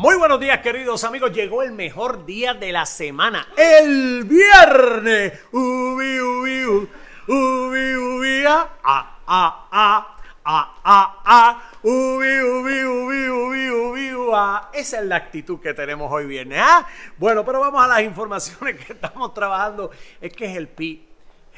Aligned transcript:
Muy 0.00 0.14
buenos 0.14 0.38
días, 0.38 0.60
queridos 0.60 1.02
amigos. 1.02 1.32
Llegó 1.32 1.64
el 1.64 1.72
mejor 1.72 2.24
día 2.24 2.54
de 2.54 2.70
la 2.70 2.86
semana, 2.86 3.48
el 3.56 4.22
viernes. 4.22 5.32
Ubi, 5.50 6.20
ubi, 6.20 6.88
ubi, 7.26 7.96
ubi, 7.96 8.44
a, 8.46 8.68
a, 8.84 9.16
a, 9.26 9.66
a, 9.72 10.16
a, 10.44 10.74
a, 10.84 11.22
a, 11.24 11.62
ubi, 11.82 12.42
ubi, 12.42 12.84
ubi, 12.84 13.28
ubi, 13.28 13.70
ubi, 13.70 14.14
u, 14.14 14.36
a. 14.36 14.70
Esa 14.72 15.00
es 15.00 15.04
la 15.04 15.16
actitud 15.16 15.58
que 15.58 15.74
tenemos 15.74 16.12
hoy 16.12 16.26
viernes. 16.26 16.60
¿ah? 16.62 16.86
Bueno, 17.16 17.44
pero 17.44 17.58
vamos 17.58 17.82
a 17.82 17.88
las 17.88 18.00
informaciones 18.04 18.76
que 18.76 18.92
estamos 18.92 19.34
trabajando. 19.34 19.90
Es 20.20 20.32
que 20.32 20.44
es 20.44 20.56
el 20.56 20.68
PI 20.68 21.07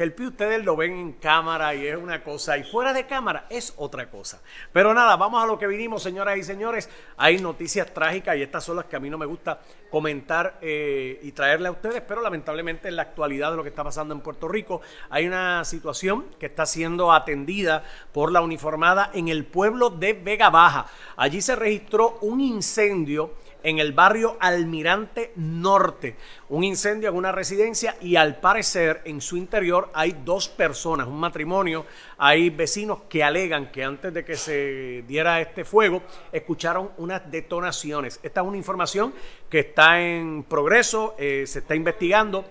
el 0.03 0.12
pi 0.12 0.27
ustedes 0.27 0.64
lo 0.64 0.77
ven 0.77 0.93
en 0.93 1.12
cámara 1.12 1.75
y 1.75 1.87
es 1.87 1.96
una 1.96 2.23
cosa, 2.23 2.57
y 2.57 2.64
fuera 2.64 2.93
de 2.93 3.07
cámara 3.07 3.46
es 3.50 3.75
otra 3.77 4.11
cosa. 4.11 4.41
Pero 4.73 4.95
nada, 4.95 5.17
vamos 5.17 5.43
a 5.43 5.46
lo 5.46 5.59
que 5.59 5.67
vinimos, 5.67 6.03
señoras 6.03 6.39
y 6.39 6.43
señores. 6.43 6.89
Hay 7.17 7.39
noticias 7.39 7.93
trágicas 7.93 8.36
y 8.36 8.43
estas 8.43 8.64
son 8.64 8.76
las 8.76 8.86
que 8.86 8.96
a 8.96 9.00
mí 9.00 9.11
no 9.11 9.18
me 9.18 9.26
gusta 9.26 9.61
comentar 9.90 10.59
eh, 10.63 11.21
y 11.23 11.32
traerle 11.32 11.68
a 11.68 11.73
ustedes, 11.73 12.00
pero 12.00 12.23
lamentablemente 12.23 12.89
en 12.89 12.96
la 12.96 13.03
actualidad 13.03 13.50
de 13.50 13.57
lo 13.57 13.63
que 13.63 13.68
está 13.68 13.85
pasando 13.85 14.14
en 14.14 14.21
Puerto 14.21 14.49
Rico 14.49 14.81
hay 15.09 15.26
una 15.26 15.64
situación 15.64 16.26
que 16.39 16.46
está 16.46 16.67
siendo 16.67 17.12
atendida 17.12 17.85
por 18.12 18.32
la 18.32 18.40
uniformada 18.40 19.11
en 19.12 19.29
el 19.29 19.45
pueblo 19.45 19.90
de 19.90 20.12
Vega 20.12 20.51
Baja. 20.51 20.87
Allí 21.17 21.40
se 21.43 21.57
registró 21.57 22.18
un 22.23 22.40
incendio 22.40 23.35
en 23.63 23.79
el 23.79 23.93
barrio 23.93 24.37
Almirante 24.41 25.32
Norte. 25.37 26.17
Un 26.49 26.64
incendio 26.64 27.09
en 27.11 27.17
una 27.17 27.32
residencia 27.32 27.96
y 28.01 28.17
al 28.17 28.41
parecer 28.41 29.03
en 29.05 29.21
su 29.21 29.37
interior 29.37 29.91
hay 29.95 30.17
dos 30.25 30.49
personas, 30.49 31.07
un 31.07 31.21
matrimonio. 31.21 31.87
Hay 32.19 32.51
vecinos 32.51 33.01
que 33.09 33.23
alegan 33.23 33.70
que 33.70 33.84
antes 33.84 34.12
de 34.12 34.25
que 34.25 34.37
se 34.37 35.05
diera 35.06 35.41
este 35.41 35.65
fuego 35.65 36.03
escucharon 36.33 36.91
unas 36.98 37.31
detonaciones. 37.31 38.21
Esta 38.23 38.41
es 38.41 38.47
una 38.47 38.57
información 38.57 39.15
que 39.49 39.61
está 39.61 40.01
en 40.01 40.45
progreso, 40.45 41.15
eh, 41.19 41.45
se 41.47 41.61
está 41.61 41.75
investigando. 41.75 42.45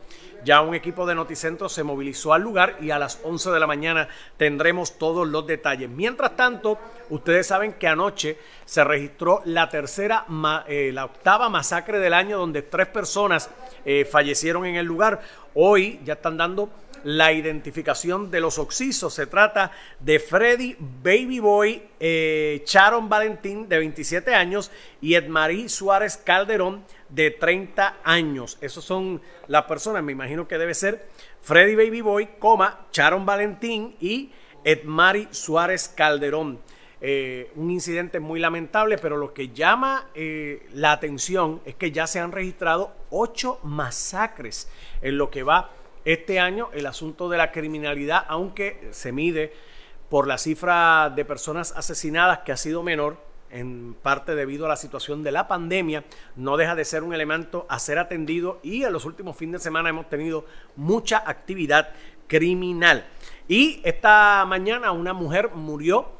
Ya 0.43 0.61
un 0.61 0.73
equipo 0.73 1.05
de 1.05 1.15
Noticentro 1.15 1.69
se 1.69 1.83
movilizó 1.83 2.33
al 2.33 2.41
lugar 2.41 2.77
y 2.81 2.91
a 2.91 2.99
las 2.99 3.19
11 3.23 3.51
de 3.51 3.59
la 3.59 3.67
mañana 3.67 4.07
tendremos 4.37 4.97
todos 4.97 5.27
los 5.27 5.45
detalles. 5.45 5.89
Mientras 5.89 6.35
tanto, 6.35 6.77
ustedes 7.09 7.47
saben 7.47 7.73
que 7.73 7.87
anoche 7.87 8.37
se 8.65 8.83
registró 8.83 9.41
la 9.45 9.69
tercera, 9.69 10.25
eh, 10.67 10.91
la 10.93 11.05
octava 11.05 11.49
masacre 11.49 11.99
del 11.99 12.13
año 12.13 12.37
donde 12.37 12.61
tres 12.61 12.87
personas 12.87 13.49
eh, 13.85 14.05
fallecieron 14.05 14.65
en 14.65 14.75
el 14.75 14.85
lugar. 14.85 15.21
Hoy 15.53 15.99
ya 16.03 16.13
están 16.13 16.37
dando 16.37 16.69
la 17.03 17.31
identificación 17.31 18.29
de 18.31 18.41
los 18.41 18.59
oxisos. 18.59 19.13
Se 19.13 19.27
trata 19.27 19.71
de 19.99 20.19
Freddy 20.19 20.75
Baby 20.79 21.39
Boy 21.39 21.83
eh, 21.99 22.61
Charon 22.65 23.09
Valentín, 23.09 23.67
de 23.69 23.77
27 23.77 24.33
años, 24.33 24.71
y 25.01 25.15
Edmarí 25.15 25.69
Suárez 25.69 26.17
Calderón, 26.17 26.83
de 27.09 27.31
30 27.31 27.97
años. 28.03 28.57
Esos 28.61 28.83
son 28.83 29.21
las 29.47 29.63
personas, 29.63 30.03
me 30.03 30.11
imagino 30.11 30.47
que 30.47 30.57
debe 30.57 30.73
ser 30.73 31.07
Freddy 31.41 31.75
Baby 31.75 32.01
Boy, 32.01 32.29
coma, 32.39 32.87
Charon 32.91 33.25
Valentín 33.25 33.95
y 33.99 34.31
Edmari 34.63 35.27
Suárez 35.31 35.87
Calderón. 35.89 36.59
Eh, 37.01 37.51
un 37.55 37.71
incidente 37.71 38.19
muy 38.19 38.39
lamentable, 38.39 38.97
pero 38.97 39.15
lo 39.15 39.33
que 39.33 39.49
llama 39.49 40.07
eh, 40.13 40.67
la 40.73 40.91
atención 40.91 41.61
es 41.65 41.75
que 41.75 41.91
ya 41.91 42.07
se 42.07 42.19
han 42.19 42.31
registrado 42.31 42.91
ocho 43.09 43.59
masacres 43.63 44.69
en 45.01 45.17
lo 45.17 45.29
que 45.29 45.43
va 45.43 45.71
este 46.03 46.39
año. 46.39 46.69
El 46.73 46.85
asunto 46.85 47.29
de 47.29 47.37
la 47.37 47.51
criminalidad, 47.51 48.25
aunque 48.27 48.89
se 48.91 49.11
mide 49.11 49.53
por 50.09 50.27
la 50.27 50.37
cifra 50.37 51.09
de 51.15 51.23
personas 51.23 51.71
asesinadas 51.75 52.39
que 52.39 52.51
ha 52.51 52.57
sido 52.57 52.83
menor, 52.83 53.29
en 53.51 53.95
parte 53.95 54.35
debido 54.35 54.65
a 54.65 54.69
la 54.69 54.75
situación 54.75 55.23
de 55.23 55.31
la 55.31 55.47
pandemia, 55.47 56.03
no 56.35 56.57
deja 56.57 56.75
de 56.75 56.85
ser 56.85 57.03
un 57.03 57.13
elemento 57.13 57.65
a 57.69 57.79
ser 57.79 57.97
atendido 57.97 58.59
y 58.61 58.83
en 58.83 58.93
los 58.93 59.05
últimos 59.05 59.37
fines 59.37 59.53
de 59.53 59.63
semana 59.63 59.89
hemos 59.89 60.07
tenido 60.07 60.45
mucha 60.75 61.23
actividad 61.25 61.89
criminal. 62.27 63.07
Y 63.47 63.81
esta 63.83 64.45
mañana 64.47 64.91
una 64.91 65.13
mujer 65.13 65.49
murió 65.55 66.18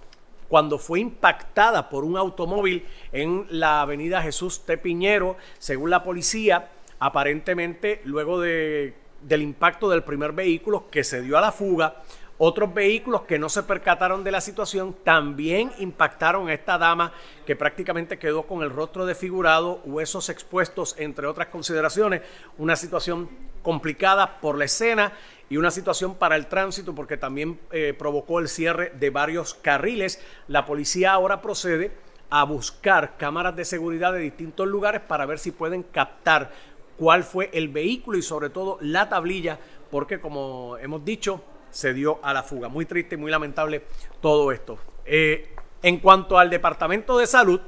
cuando 0.49 0.77
fue 0.77 0.99
impactada 0.99 1.87
por 1.87 2.03
un 2.03 2.17
automóvil 2.17 2.85
en 3.13 3.45
la 3.49 3.81
avenida 3.81 4.21
Jesús 4.21 4.65
Tepiñero, 4.65 5.37
según 5.59 5.91
la 5.91 6.03
policía, 6.03 6.69
aparentemente 6.99 8.01
luego 8.03 8.41
de, 8.41 8.95
del 9.21 9.43
impacto 9.43 9.89
del 9.89 10.03
primer 10.03 10.33
vehículo 10.33 10.89
que 10.89 11.03
se 11.03 11.21
dio 11.21 11.37
a 11.37 11.41
la 11.41 11.51
fuga, 11.51 12.01
otros 12.41 12.73
vehículos 12.73 13.23
que 13.23 13.37
no 13.37 13.49
se 13.49 13.63
percataron 13.63 14.23
de 14.23 14.31
la 14.31 14.39
situación 14.39 14.95
también 15.03 15.73
impactaron 15.77 16.47
a 16.47 16.53
esta 16.53 16.77
dama 16.77 17.11
que 17.45 17.57
prácticamente 17.57 18.17
quedó 18.17 18.43
con 18.43 18.63
el 18.63 18.69
rostro 18.69 19.05
desfigurado, 19.05 19.81
huesos 19.83 20.29
expuestos, 20.29 20.95
entre 20.97 21.27
otras 21.27 21.49
consideraciones. 21.49 22.21
Una 22.57 22.77
situación 22.77 23.29
complicada 23.61 24.39
por 24.39 24.57
la 24.57 24.65
escena 24.65 25.11
y 25.49 25.57
una 25.57 25.71
situación 25.71 26.15
para 26.15 26.35
el 26.35 26.47
tránsito 26.47 26.93
porque 26.93 27.17
también 27.17 27.59
eh, 27.71 27.95
provocó 27.97 28.39
el 28.39 28.47
cierre 28.47 28.91
de 28.99 29.09
varios 29.09 29.55
carriles. 29.55 30.21
La 30.47 30.65
policía 30.65 31.13
ahora 31.13 31.41
procede 31.41 31.91
a 32.29 32.43
buscar 32.43 33.17
cámaras 33.17 33.55
de 33.55 33.65
seguridad 33.65 34.13
de 34.13 34.19
distintos 34.19 34.67
lugares 34.67 35.01
para 35.01 35.25
ver 35.25 35.39
si 35.39 35.51
pueden 35.51 35.83
captar 35.83 36.51
cuál 36.97 37.23
fue 37.23 37.49
el 37.53 37.69
vehículo 37.69 38.17
y 38.17 38.21
sobre 38.21 38.49
todo 38.49 38.77
la 38.81 39.09
tablilla, 39.09 39.59
porque 39.89 40.19
como 40.19 40.77
hemos 40.77 41.03
dicho, 41.03 41.41
se 41.71 41.93
dio 41.93 42.19
a 42.21 42.33
la 42.33 42.43
fuga. 42.43 42.67
Muy 42.67 42.85
triste 42.85 43.15
y 43.15 43.17
muy 43.17 43.31
lamentable 43.31 43.83
todo 44.21 44.51
esto. 44.51 44.77
Eh, 45.05 45.55
en 45.81 45.97
cuanto 45.99 46.37
al 46.37 46.49
Departamento 46.49 47.17
de 47.17 47.25
Salud, 47.25 47.61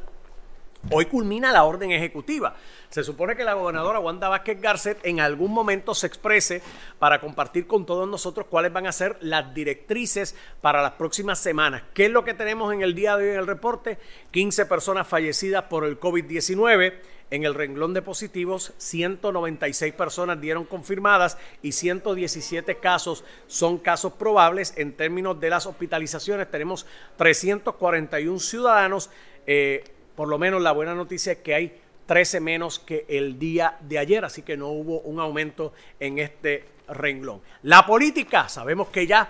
hoy 0.89 1.05
culmina 1.05 1.51
la 1.51 1.63
orden 1.63 1.91
ejecutiva. 1.91 2.55
Se 2.89 3.03
supone 3.03 3.35
que 3.35 3.43
la 3.43 3.53
gobernadora 3.53 3.99
Wanda 3.99 4.27
Vázquez 4.27 4.59
Garcet 4.59 4.99
en 5.03 5.19
algún 5.19 5.53
momento 5.53 5.93
se 5.93 6.07
exprese 6.07 6.61
para 6.99 7.21
compartir 7.21 7.67
con 7.67 7.85
todos 7.85 8.07
nosotros 8.07 8.47
cuáles 8.49 8.73
van 8.73 8.87
a 8.87 8.91
ser 8.91 9.17
las 9.21 9.53
directrices 9.53 10.35
para 10.59 10.81
las 10.81 10.93
próximas 10.93 11.39
semanas. 11.39 11.83
¿Qué 11.93 12.05
es 12.05 12.11
lo 12.11 12.25
que 12.25 12.33
tenemos 12.33 12.73
en 12.73 12.81
el 12.81 12.95
día 12.95 13.15
de 13.15 13.25
hoy 13.25 13.33
en 13.33 13.39
el 13.39 13.47
reporte? 13.47 13.97
15 14.31 14.65
personas 14.65 15.07
fallecidas 15.07 15.63
por 15.65 15.85
el 15.85 15.99
COVID-19. 15.99 16.95
En 17.31 17.45
el 17.45 17.53
renglón 17.53 17.93
de 17.93 18.01
positivos, 18.01 18.73
196 18.77 19.93
personas 19.93 20.41
dieron 20.41 20.65
confirmadas 20.65 21.37
y 21.61 21.71
117 21.71 22.75
casos 22.79 23.23
son 23.47 23.77
casos 23.77 24.11
probables. 24.13 24.73
En 24.75 24.91
términos 24.91 25.39
de 25.39 25.49
las 25.49 25.65
hospitalizaciones, 25.65 26.51
tenemos 26.51 26.85
341 27.15 28.37
ciudadanos. 28.37 29.09
Eh, 29.47 29.85
por 30.21 30.29
lo 30.29 30.37
menos 30.37 30.61
la 30.61 30.71
buena 30.71 30.93
noticia 30.93 31.31
es 31.31 31.39
que 31.39 31.55
hay 31.55 31.81
13 32.05 32.41
menos 32.41 32.77
que 32.77 33.07
el 33.09 33.39
día 33.39 33.79
de 33.81 33.97
ayer, 33.97 34.23
así 34.23 34.43
que 34.43 34.55
no 34.55 34.67
hubo 34.67 34.99
un 34.99 35.19
aumento 35.19 35.73
en 35.99 36.19
este 36.19 36.63
renglón. 36.89 37.41
La 37.63 37.87
política, 37.87 38.47
sabemos 38.47 38.89
que 38.89 39.07
ya, 39.07 39.29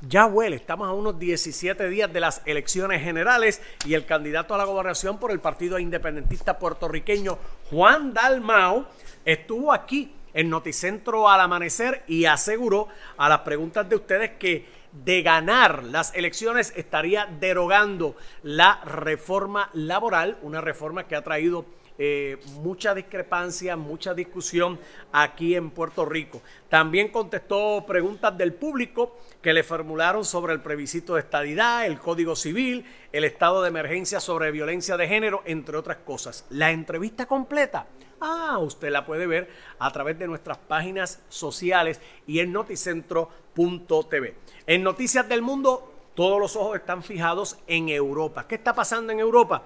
ya 0.00 0.26
huele, 0.26 0.56
estamos 0.56 0.88
a 0.88 0.94
unos 0.94 1.16
17 1.16 1.88
días 1.88 2.12
de 2.12 2.18
las 2.18 2.42
elecciones 2.44 3.04
generales 3.04 3.62
y 3.86 3.94
el 3.94 4.04
candidato 4.04 4.52
a 4.52 4.58
la 4.58 4.64
gobernación 4.64 5.20
por 5.20 5.30
el 5.30 5.38
Partido 5.38 5.78
Independentista 5.78 6.58
puertorriqueño, 6.58 7.38
Juan 7.70 8.12
Dalmao, 8.12 8.88
estuvo 9.24 9.72
aquí 9.72 10.12
en 10.34 10.50
Noticentro 10.50 11.28
al 11.28 11.40
amanecer 11.40 12.02
y 12.08 12.24
aseguró 12.24 12.88
a 13.16 13.28
las 13.28 13.42
preguntas 13.42 13.88
de 13.88 13.94
ustedes 13.94 14.32
que 14.40 14.81
de 14.92 15.22
ganar 15.22 15.84
las 15.84 16.14
elecciones 16.14 16.72
estaría 16.76 17.26
derogando 17.26 18.14
la 18.42 18.80
reforma 18.84 19.70
laboral, 19.72 20.38
una 20.42 20.60
reforma 20.60 21.06
que 21.06 21.16
ha 21.16 21.22
traído 21.22 21.64
eh, 21.98 22.38
mucha 22.62 22.94
discrepancia, 22.94 23.76
mucha 23.76 24.14
discusión 24.14 24.78
aquí 25.12 25.54
en 25.54 25.70
Puerto 25.70 26.04
Rico. 26.04 26.42
También 26.68 27.08
contestó 27.08 27.84
preguntas 27.86 28.36
del 28.36 28.54
público 28.54 29.18
que 29.42 29.52
le 29.52 29.62
formularon 29.62 30.24
sobre 30.24 30.54
el 30.54 30.60
previsito 30.60 31.14
de 31.14 31.20
estadidad, 31.20 31.86
el 31.86 31.98
Código 31.98 32.34
Civil, 32.34 32.86
el 33.12 33.24
estado 33.24 33.62
de 33.62 33.68
emergencia 33.68 34.20
sobre 34.20 34.50
violencia 34.50 34.96
de 34.96 35.06
género, 35.06 35.42
entre 35.44 35.76
otras 35.76 35.98
cosas. 35.98 36.46
La 36.50 36.70
entrevista 36.70 37.26
completa. 37.26 37.86
Ah, 38.24 38.58
usted 38.58 38.90
la 38.90 39.04
puede 39.04 39.26
ver 39.26 39.50
a 39.80 39.90
través 39.90 40.16
de 40.16 40.28
nuestras 40.28 40.56
páginas 40.56 41.20
sociales 41.28 42.00
y 42.26 42.38
en 42.38 42.52
noticentro.tv. 42.52 44.34
En 44.66 44.82
Noticias 44.84 45.28
del 45.28 45.42
Mundo, 45.42 45.92
todos 46.14 46.38
los 46.38 46.54
ojos 46.54 46.76
están 46.76 47.02
fijados 47.02 47.58
en 47.66 47.88
Europa. 47.88 48.46
¿Qué 48.46 48.54
está 48.54 48.72
pasando 48.74 49.12
en 49.12 49.18
Europa? 49.18 49.64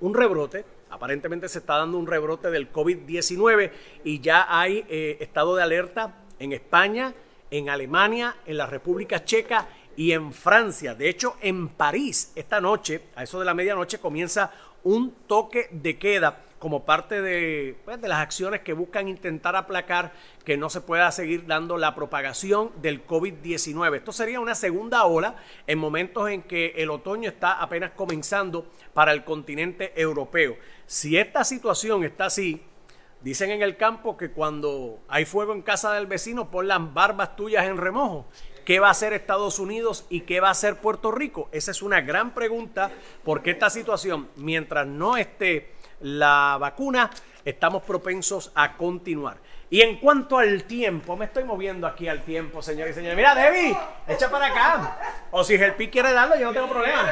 Un 0.00 0.14
rebrote 0.14 0.64
Aparentemente 0.92 1.48
se 1.48 1.60
está 1.60 1.78
dando 1.78 1.96
un 1.96 2.06
rebrote 2.06 2.50
del 2.50 2.70
COVID-19 2.70 3.70
y 4.04 4.20
ya 4.20 4.46
hay 4.46 4.84
eh, 4.90 5.16
estado 5.20 5.56
de 5.56 5.62
alerta 5.62 6.16
en 6.38 6.52
España, 6.52 7.14
en 7.50 7.70
Alemania, 7.70 8.36
en 8.44 8.58
la 8.58 8.66
República 8.66 9.24
Checa 9.24 9.68
y 9.96 10.12
en 10.12 10.34
Francia. 10.34 10.94
De 10.94 11.08
hecho, 11.08 11.36
en 11.40 11.68
París, 11.68 12.32
esta 12.34 12.60
noche, 12.60 13.04
a 13.16 13.22
eso 13.22 13.38
de 13.38 13.46
la 13.46 13.54
medianoche, 13.54 14.00
comienza 14.00 14.52
un 14.84 15.14
toque 15.26 15.68
de 15.70 15.98
queda 15.98 16.44
como 16.62 16.84
parte 16.84 17.20
de, 17.20 17.76
pues, 17.84 18.00
de 18.00 18.06
las 18.06 18.20
acciones 18.20 18.60
que 18.60 18.72
buscan 18.72 19.08
intentar 19.08 19.56
aplacar 19.56 20.12
que 20.44 20.56
no 20.56 20.70
se 20.70 20.80
pueda 20.80 21.10
seguir 21.10 21.44
dando 21.44 21.76
la 21.76 21.92
propagación 21.92 22.70
del 22.80 23.04
COVID-19. 23.04 23.96
Esto 23.96 24.12
sería 24.12 24.38
una 24.38 24.54
segunda 24.54 25.02
ola 25.02 25.34
en 25.66 25.80
momentos 25.80 26.30
en 26.30 26.42
que 26.42 26.74
el 26.76 26.90
otoño 26.90 27.28
está 27.30 27.60
apenas 27.60 27.90
comenzando 27.90 28.70
para 28.94 29.10
el 29.10 29.24
continente 29.24 29.92
europeo. 30.00 30.56
Si 30.86 31.16
esta 31.16 31.42
situación 31.42 32.04
está 32.04 32.26
así, 32.26 32.62
dicen 33.22 33.50
en 33.50 33.62
el 33.62 33.76
campo 33.76 34.16
que 34.16 34.30
cuando 34.30 35.00
hay 35.08 35.24
fuego 35.24 35.54
en 35.54 35.62
casa 35.62 35.92
del 35.92 36.06
vecino, 36.06 36.48
pon 36.48 36.68
las 36.68 36.94
barbas 36.94 37.34
tuyas 37.34 37.66
en 37.66 37.76
remojo. 37.76 38.28
¿Qué 38.64 38.78
va 38.78 38.86
a 38.86 38.92
hacer 38.92 39.12
Estados 39.14 39.58
Unidos 39.58 40.06
y 40.10 40.20
qué 40.20 40.38
va 40.38 40.46
a 40.46 40.52
hacer 40.52 40.76
Puerto 40.76 41.10
Rico? 41.10 41.48
Esa 41.50 41.72
es 41.72 41.82
una 41.82 42.02
gran 42.02 42.32
pregunta 42.32 42.92
porque 43.24 43.50
esta 43.50 43.68
situación, 43.68 44.28
mientras 44.36 44.86
no 44.86 45.16
esté 45.16 45.81
la 46.02 46.56
vacuna, 46.60 47.10
estamos 47.44 47.82
propensos 47.82 48.52
a 48.54 48.76
continuar. 48.76 49.38
Y 49.70 49.80
en 49.80 49.96
cuanto 49.96 50.38
al 50.38 50.64
tiempo, 50.64 51.16
me 51.16 51.24
estoy 51.24 51.44
moviendo 51.44 51.86
aquí 51.86 52.06
al 52.06 52.22
tiempo, 52.22 52.60
señores 52.60 52.92
y 52.92 52.94
señores. 52.96 53.16
Mira, 53.16 53.34
Debbie, 53.34 53.76
echa 54.06 54.30
para 54.30 54.46
acá. 54.46 54.98
O 55.30 55.42
si 55.42 55.54
el 55.54 55.74
quiere 55.74 56.12
darlo, 56.12 56.36
yo 56.36 56.46
no 56.46 56.52
tengo 56.52 56.68
problema. 56.68 57.08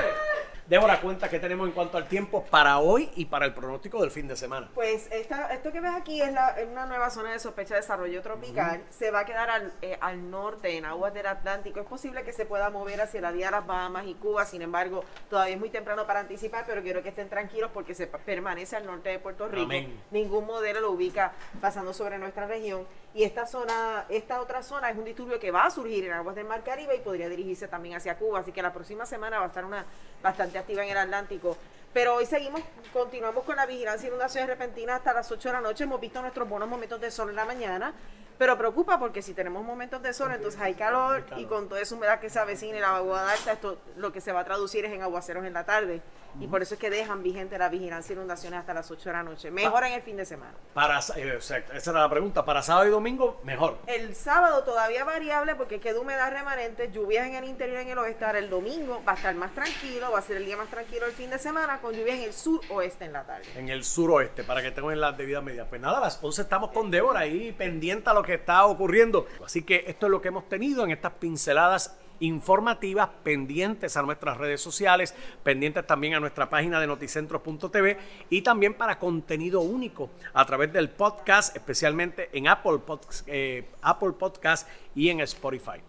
Débora, 0.71 1.01
cuenta 1.01 1.29
que 1.29 1.41
tenemos 1.41 1.67
en 1.67 1.75
cuanto 1.75 1.99
al 1.99 2.07
tiempo 2.07 2.45
para 2.45 2.79
hoy 2.79 3.11
y 3.17 3.25
para 3.25 3.45
el 3.45 3.53
pronóstico 3.53 4.01
del 4.03 4.13
fin 4.13 4.29
de 4.29 4.37
semana. 4.37 4.71
Pues 4.73 5.09
esto 5.11 5.73
que 5.73 5.81
ves 5.81 5.91
aquí 5.97 6.23
es, 6.23 6.31
una 6.71 6.87
nueva 6.87 7.11
zona 7.11 7.33
de 7.33 7.41
sospecha 7.41 7.75
de 7.75 7.81
desarrollo 7.81 8.23
tropical. 8.23 8.81
Se 8.89 9.11
va 9.11 9.19
a 9.19 9.25
quedar 9.25 9.73
eh, 9.83 9.99
al, 10.01 10.31
norte, 10.31 10.77
en 10.77 10.85
aguas 10.85 11.13
del 11.13 11.27
Atlántico. 11.27 11.81
Es 11.81 11.87
posible 11.87 12.23
que 12.23 12.33
se 12.33 12.47
pueda 12.47 12.71
mover 12.71 13.01
hacia 13.01 13.21
la 13.21 13.33
de 13.33 13.51
las 13.51 13.67
Bahamas 13.67 14.07
y 14.07 14.15
Cuba. 14.15 14.45
Sin 14.45 14.63
embargo, 14.63 15.03
todavía 15.29 15.55
es 15.55 15.61
muy 15.61 15.71
temprano 15.71 16.07
para 16.07 16.21
anticipar, 16.21 16.63
pero 16.65 16.83
quiero 16.83 17.03
que 17.03 17.09
estén 17.09 17.29
tranquilos 17.29 17.73
porque 17.75 17.93
se 17.93 18.07
permanece 18.07 18.77
al 18.77 18.87
norte 18.87 19.09
de 19.09 19.19
Puerto 19.19 19.49
Rico. 19.49 19.73
Ningún 20.13 20.47
modelo 20.47 20.81
lo 20.81 20.93
ubica 20.93 21.33
pasando 21.61 21.93
sobre 21.93 22.17
nuestra 22.17 22.47
región. 22.47 22.87
Y 23.13 23.25
esta 23.25 23.45
zona, 23.45 24.07
esta 24.09 24.41
otra 24.41 24.63
zona 24.63 24.89
es 24.89 24.97
un 24.97 25.05
disturbio 25.05 25.41
que 25.41 25.51
va 25.51 25.65
a 25.65 25.71
surgir 25.71 26.05
en 26.05 26.13
aguas 26.13 26.37
del 26.37 26.47
Mar 26.47 26.63
Caribe 26.63 26.95
y 26.95 27.01
podría 27.01 27.29
dirigirse 27.29 27.67
también 27.67 27.97
hacia 27.97 28.17
Cuba. 28.17 28.39
Así 28.39 28.53
que 28.53 28.63
la 28.63 28.73
próxima 28.73 29.05
semana 29.05 29.39
va 29.39 29.47
a 29.47 29.49
estar 29.49 29.65
una 29.65 29.85
bastante 30.23 30.60
activa 30.61 30.85
en 30.85 30.91
el 30.91 30.97
Atlántico. 30.97 31.57
Pero 31.93 32.15
hoy 32.15 32.27
seguimos, 32.27 32.63
continuamos 32.93 33.45
con 33.45 33.57
la 33.57 33.67
vigilancia 33.67 34.07
y 34.07 34.09
inundaciones 34.09 34.49
repentinas 34.49 34.99
hasta 34.99 35.13
las 35.13 35.31
8 35.31 35.49
de 35.49 35.53
la 35.55 35.61
noche. 35.61 35.85
Hemos 35.85 36.01
visto 36.01 36.23
nuestros 36.23 36.49
buenos 36.49 36.69
momentos 36.69 37.01
de 37.01 37.11
sol 37.11 37.31
en 37.31 37.37
la 37.37 37.45
mañana, 37.45 37.93
pero 38.41 38.57
preocupa 38.57 38.99
porque 38.99 39.21
si 39.21 39.35
tenemos 39.35 39.63
momentos 39.63 40.01
de 40.01 40.15
sol, 40.15 40.33
entonces 40.33 40.59
hay 40.63 40.73
calor, 40.73 41.27
y 41.37 41.45
con 41.45 41.69
toda 41.69 41.83
esa 41.83 41.95
humedad 41.95 42.21
que 42.21 42.31
se 42.31 42.39
avecina 42.39 42.79
y 42.79 42.81
la 42.81 42.93
vaguada 42.93 43.33
alta, 43.33 43.53
esto 43.53 43.77
lo 43.99 44.15
que 44.15 44.23
se 44.23 44.33
va 44.33 44.41
a 44.41 44.45
traducir 44.47 44.83
es 44.87 44.93
en 44.95 45.03
aguaceros 45.03 45.45
en 45.45 45.53
la 45.53 45.67
tarde. 45.67 46.01
Y 46.39 46.47
por 46.47 46.63
eso 46.63 46.75
es 46.75 46.81
que 46.81 46.91
dejan 46.91 47.23
vigente 47.23 47.59
la 47.59 47.69
vigilancia 47.69 48.13
y 48.13 48.17
inundaciones 48.17 48.61
hasta 48.61 48.73
las 48.73 48.91
8 48.91 49.09
de 49.09 49.13
la 49.13 49.23
noche. 49.23 49.51
Mejor 49.51 49.85
en 49.85 49.95
el 49.95 50.03
fin 50.03 50.17
de 50.17 50.25
semana. 50.25 50.55
Para, 50.73 51.01
eh, 51.17 51.39
esa 51.39 51.91
era 51.91 52.01
la 52.01 52.09
pregunta. 52.09 52.45
Para 52.45 52.63
sábado 52.63 52.87
y 52.87 52.91
domingo, 52.91 53.41
mejor. 53.43 53.79
El 53.87 54.15
sábado 54.15 54.63
todavía 54.63 55.05
variable 55.05 55.57
porque 55.57 55.81
queda 55.81 56.01
humedad 56.01 56.31
remanente, 56.31 56.91
lluvias 56.93 57.27
en 57.27 57.35
el 57.35 57.45
interior 57.45 57.81
y 57.81 57.83
en 57.83 57.89
el 57.89 57.99
oeste. 57.99 58.25
Ahora 58.25 58.39
el 58.39 58.49
domingo 58.49 59.03
va 59.07 59.13
a 59.13 59.15
estar 59.17 59.35
más 59.35 59.53
tranquilo, 59.53 60.13
va 60.13 60.21
a 60.21 60.23
ser 60.23 60.37
el 60.37 60.47
día 60.47 60.57
más 60.57 60.69
tranquilo 60.69 61.07
el 61.07 61.13
fin 61.13 61.31
de 61.31 61.39
semana 61.39 61.81
con 61.81 61.93
lluvias 61.95 62.19
en 62.19 62.25
el 62.25 62.33
sur 62.33 62.61
oeste 62.71 63.07
en 63.07 63.13
la 63.13 63.25
tarde. 63.25 63.47
En 63.57 63.69
el 63.69 63.83
sur 63.83 64.11
oeste, 64.13 64.45
para 64.45 64.63
que 64.63 64.71
tengan 64.71 65.01
las 65.01 65.17
debidas 65.17 65.43
medidas. 65.43 65.67
Pues 65.69 65.81
nada, 65.81 65.99
a 65.99 66.01
las 66.01 66.23
11 66.23 66.43
estamos 66.43 66.71
con 66.71 66.91
Débora 66.91 67.21
ahí 67.21 67.53
pendiente 67.53 68.09
a 68.09 68.15
lo 68.15 68.23
que 68.23 68.30
está 68.35 68.67
ocurriendo. 68.67 69.27
Así 69.45 69.63
que 69.63 69.85
esto 69.87 70.07
es 70.07 70.13
lo 70.13 70.21
que 70.21 70.29
hemos 70.29 70.49
tenido 70.49 70.85
en 70.85 70.91
estas 70.91 71.13
pinceladas 71.13 71.99
informativas 72.21 73.09
pendientes 73.23 73.97
a 73.97 74.03
nuestras 74.03 74.37
redes 74.37 74.61
sociales, 74.61 75.15
pendientes 75.43 75.87
también 75.87 76.15
a 76.15 76.21
nuestra 76.21 76.49
página 76.49 76.79
de 76.81 76.87
noticentros.tv 76.87 77.99
y 78.29 78.43
también 78.43 78.75
para 78.75 78.99
contenido 78.99 79.63
único 79.63 80.11
a 80.35 80.45
través 80.45 80.73
del 80.73 80.91
podcast, 80.91 81.57
especialmente 81.57 82.29
en 82.33 82.49
Apple, 82.49 82.81
eh, 83.27 83.71
Apple 83.83 84.13
Podcast 84.13 84.69
y 84.95 85.09
en 85.09 85.21
Spotify. 85.21 85.81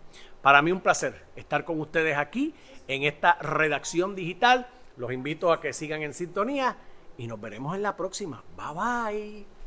Para 0.41 0.61
mí 0.61 0.71
un 0.71 0.81
placer 0.81 1.25
estar 1.35 1.65
con 1.65 1.79
ustedes 1.79 2.17
aquí 2.17 2.55
en 2.87 3.03
esta 3.03 3.35
redacción 3.35 4.15
digital. 4.15 4.67
Los 4.97 5.11
invito 5.11 5.51
a 5.51 5.61
que 5.61 5.73
sigan 5.73 6.01
en 6.01 6.13
sintonía 6.13 6.77
y 7.17 7.27
nos 7.27 7.39
veremos 7.39 7.75
en 7.75 7.83
la 7.83 7.95
próxima. 7.95 8.43
Bye 8.57 8.73
bye. 8.73 9.60